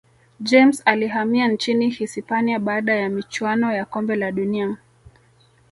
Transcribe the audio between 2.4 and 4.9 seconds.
baada ya michuano ya kombe la dunia